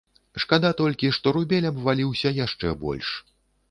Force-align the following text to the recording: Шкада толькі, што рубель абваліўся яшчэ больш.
Шкада 0.43 0.71
толькі, 0.79 1.13
што 1.19 1.35
рубель 1.37 1.69
абваліўся 1.73 2.37
яшчэ 2.45 2.77
больш. 2.85 3.19